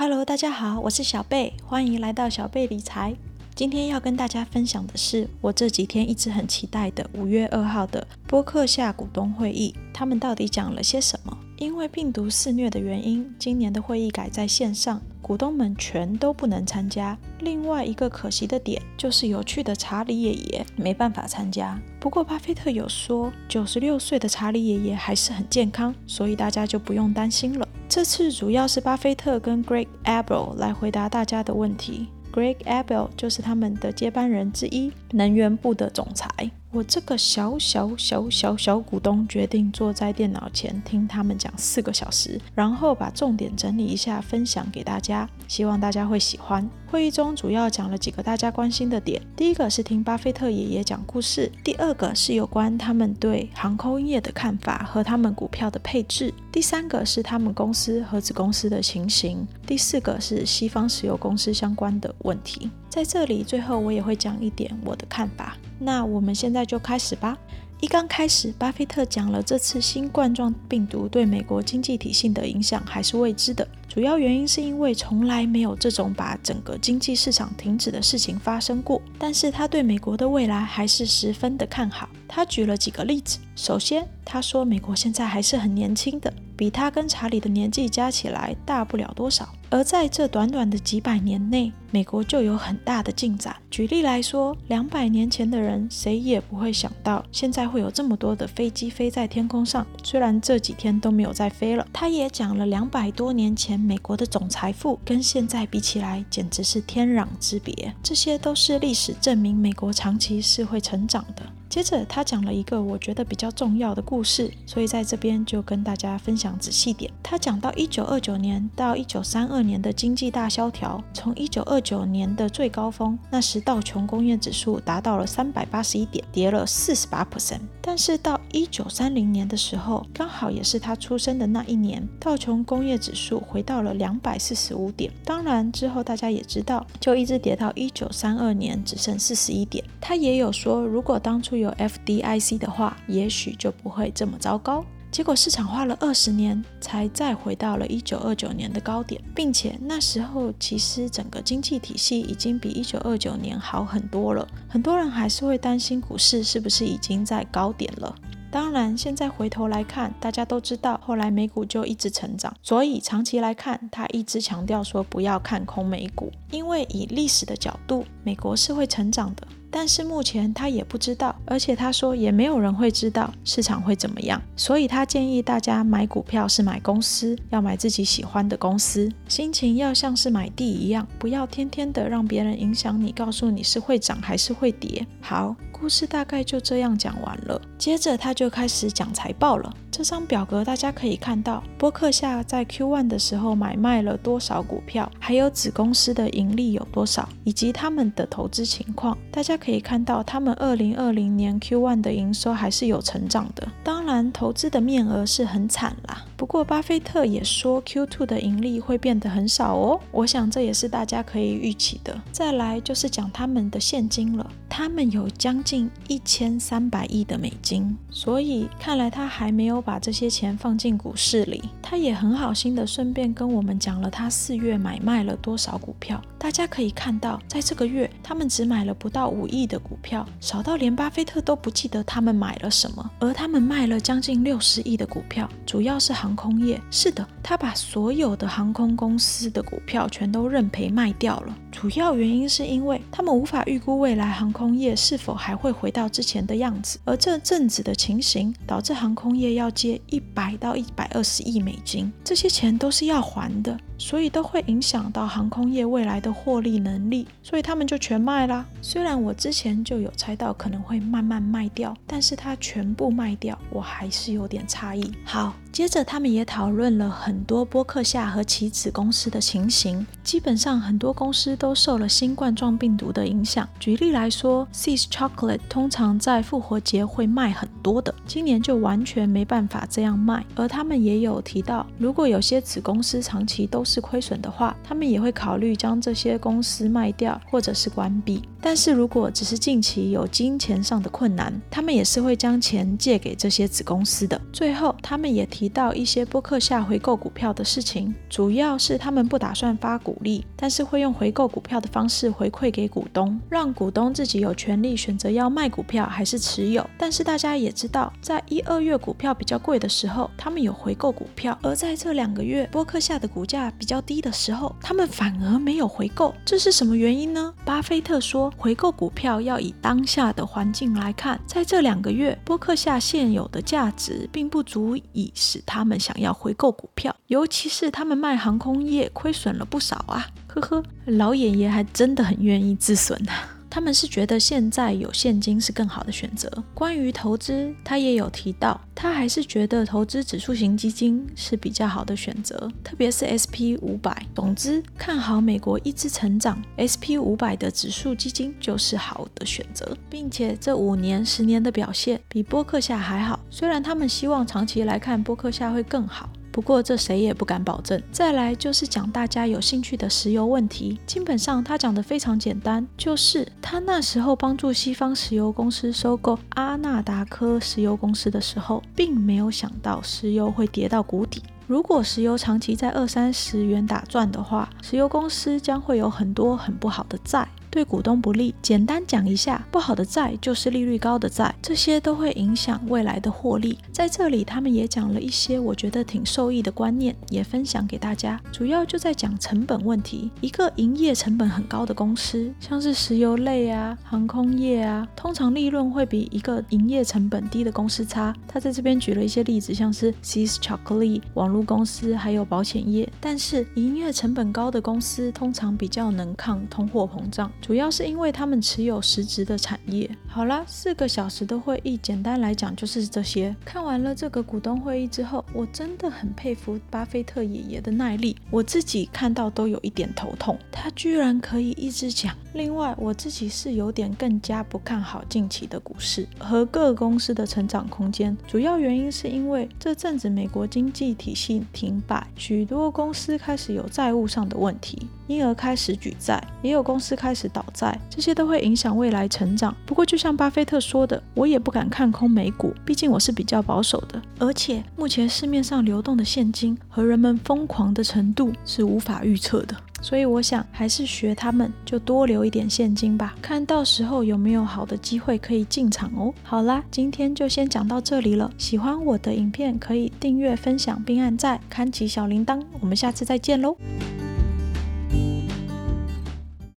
[0.00, 3.14] Hello，大家好，我是小贝，欢迎来到小贝理财。
[3.54, 11.36] 今天要跟大家分享的是我这几天一直很期待的五月二号的播客下股东会议，他们到底讲了些什么？
[11.58, 17.18] 因为病毒肆虐的原因，今年的会议改在线上，股东们全都不能参加。
[17.40, 21.78] 另外一个可惜的点就是有趣的查理爷爷没办法参加。
[22.00, 27.68] 不过巴菲特有说，九十六岁的查理爷爷还是很健康，所以大家就不用担心了。
[27.90, 32.06] 这次主要是巴菲特跟 Greg Abel 来回答大家的问题。
[32.32, 36.28] Greg Abel 就是他们的接班人之一，能源部的总裁。
[36.72, 46.68] 我这个小小小小小股东决定坐在电脑前听他们讲四个小时，然后把重点整理一下分享给大家，希望大家会喜欢。
[46.88, 62.70] 会议中主要讲了几个大家关心的点，第一个是听巴菲特爷爷讲故事，第二个是有关他们对航空业的看法和他们股票的配置，第三个是他们公司和子公司的情形，第四个是西方石油公司相关的问题。
[62.90, 65.56] 在这里，最后我也会讲一点我的看法。
[65.78, 67.38] 那我们现在就开始吧。
[67.80, 79.00] 一刚开始，巴菲特讲了这次新冠状病毒对美国经济体系的影响还是未知的，主要原因是因为从来没有这种把整个经济市场停止的事情发生过。
[79.18, 82.06] 但是他对美国的未来还是十分的看好。
[82.28, 89.48] 他举了几个例子，首先他说美国现在还是很年轻的，比他跟查理的年纪加起来大不了多少。
[89.70, 93.56] 而在这短短的几百年内，美国就有很大的进展。
[93.70, 99.86] 举例来说，两百年前的人谁也不会想到，现在会有这么多的飞机飞在天空上。
[100.02, 101.86] 虽然这几天都没有再飞了。
[101.94, 107.94] 他也讲了两百多年前美国的总财富跟现在比起来，简直是天壤之别。
[108.02, 111.42] 这些都是历史证明美国长期是会成长的。
[111.70, 117.08] 接着，他讲了一个我觉得比较重要的故事，所以在这边就跟大家分享仔细点。
[117.22, 127.60] 他讲到一九二九年到一九三二年的经济大萧条，从一九二九年的最高峰，那时道琼工业指数达到了三百八十一点，跌了四十八 percent。
[127.80, 135.12] 但是到一九三零年的时候，刚好也是他出生的那一年，道琼工业指数回到了两百四十五点。
[135.24, 139.84] 当然之后大家也知道，就一直跌到一九三二年只剩四十一点。
[140.00, 144.84] 他也有说，如果当初有 FDIC 的话，也许就不会这么糟糕。
[145.10, 154.46] 结果市场花了二十年，才再回到了一九二九年的高点，并且那时候其实整个经济体系已经比一九二九年好很多了。
[154.68, 158.14] 很多人还是会担心股市是不是已经在高点了。
[158.52, 169.46] 当然，现在回头来看，大家都知道，后来美股就一直成长，所以长期来看，他一直强调说不要看空美股，因为以历史的角度，美国是会成长的。
[169.70, 185.06] 但是目前他也不知道，而且他说也没有人会知道市场会怎么样，所以他建议大家买股票是买公司，要买自己喜欢的公司，心情要像是买地一样，不要天天的让别人影响你，告诉你是会涨还是会跌。
[185.20, 185.54] 好。
[185.72, 189.74] 故事大概就这样讲完了，接着他就开始讲财报了。
[189.90, 199.16] 这张表格大家可以看到，波克夏在 Q1 的时候买卖了多少股票，还有子公司的盈利有多少，以及他们的投资情况。
[199.32, 203.68] 大家可以看到，他们二零二零年 Q1 的营收还是有成长的。
[203.84, 206.24] 当然，投资的面额是很惨啦。
[206.40, 210.00] 不过，巴菲特也说 Q2 的盈利会变得很少哦。
[210.10, 212.18] 我想这也是大家可以预期的。
[212.32, 221.62] 再来就是讲他们的现金了，他们有将近一千三百亿的美金，所以看来他还没有把这些钱放进股市里。
[221.82, 226.22] 他也很好心的顺便跟我们讲了他四月买卖了多少股票。
[226.38, 233.10] 大家可以看到，在这个月他们只买了不到五亿的股票，少到连巴菲特都不记得他们买了什么。
[233.18, 236.29] 而他们卖了将近六十亿的股票，主要是行。
[236.30, 241.58] 航空业是的，他把所有的航空公司的股票全都认赔卖掉了。
[241.72, 253.76] 主要原因是因为他们无法预估未来航空业是否还会回到之前的样子，而这阵子的情形导致航空业要借一百到一百二十亿美金，这些钱都是要还的。
[253.98, 258.64] 所以都会影响到航空业未来的获利能力，所以他们就全卖啦。
[258.80, 265.12] 虽然我之前就有猜到可能会慢慢卖掉，但是它全部卖掉，我还是有点诧异。
[265.22, 273.68] 好，接着他们也讨论了很多波克夏和其子公司的情形，基本上很多公司都受了新冠状病毒的影响。
[273.78, 280.44] 举例来说 s e a s Chocolate 通常在复活节会卖很多的，今年就完全没办法这样卖。
[280.56, 288.42] 而他们也有提到，如果有些子公司长期都是亏损的话，他们也会考虑将这些公司卖掉，或者是关闭。
[288.60, 294.40] 但是如果只是近期有金钱上的困难，他们也是会将钱借给这些子公司的。
[294.52, 306.88] 最后，他们也提到一些波克夏回购股票的事情，主要是他们不打算发股利，但是会用回购股票的方式回馈给股东，让股东自己有权利选择要卖股票还是持有。
[306.98, 317.54] 但是大家也知道，在一二月股票比较贵的时候，他们有回购股票；而在这两个月波克夏的股价比较低的时候，他们反而没有回购，这是什么原因呢？
[317.64, 333.59] 巴菲特说，回购股票要以当下的环境来看，在这两个月波克夏现有的价值并不足以使他们想要回购股票，尤其是他们卖航空业亏损了不少啊，呵呵，老爷爷还真的很愿意自损啊。
[333.70, 336.50] 他们是觉得现在有现金是更好的选择。
[336.74, 344.26] 关于投资，他也有提到，他还是觉得投资指数型基金是比较好的选择，特别是 SP 五百。
[344.34, 353.38] 总之，看好美国一直成长，SP 五百的指数基金就是好的选择，并且这五年、十年的表现比波克夏还好。
[353.50, 356.28] 虽然他们希望长期来看波克夏会更好。
[356.52, 358.00] 不过这谁也不敢保证。
[358.10, 371.42] 再来就是讲大家有兴趣的石油问题，基本上他讲的非常简单，就是他那时候帮助西方石油公司收购阿纳达科石油公司的时候，并没有想到石油会跌到谷底。
[371.66, 377.48] 如果石油长期在二三十元打转的话，石油公司将会有很多很不好的债。
[377.70, 378.54] 对股东不利。
[378.60, 383.78] 简单讲一下，不好的债就是利率高的债，这些都会影响未来的获利。
[383.92, 388.40] 在这里，他们也讲了一些我觉得挺受益的观念，也分享给大家。
[388.50, 390.30] 主要就在讲成本问题。
[390.40, 398.34] 一个营业成本很高的公司，像是石油类啊、航空业啊，通常利润会比一个营业成本低的公司差。
[398.48, 403.08] 他在这边举了一些例子，像是 Seas 巧克力、网络公司，还有保险业。
[403.20, 407.50] 但是营业成本高的公司，通常比较能抗通货膨胀。
[407.60, 410.10] 主要是因为他们持有实质的产业。
[410.26, 413.54] 好啦，四个小时的会议，简单来讲就是这些。
[413.64, 422.34] 看完了这个股东会议之后，我真的很佩服巴菲特爷爷的耐力，我自己看到都有一点头痛，他居然可以一直讲。
[422.54, 435.08] 另外，我自己是有点更加不看好近期的股市和各公司的成长空间，主要原因是因为这阵子美国经济体系停摆，许多公司开始有债务上的问题。
[435.26, 439.74] 因而开始举债，也有公司开始倒债，这些都会影响未来成长。
[439.84, 444.20] 不过，就像巴菲特说的，我也不敢看空美股，毕竟我是比较保守的。
[444.38, 456.32] 而且，目前市面上流动的现金和人们疯狂的程度是无法预测的，所以我想还是学他们，就多留一点现金吧，看到时候有没有好的机会可以进场哦。
[456.42, 458.50] 好啦，今天就先讲到这里了。
[458.56, 462.62] 喜欢我的影片可以订阅、分享并按赞，开启小铃铛。
[462.80, 463.76] 我们下次再见喽。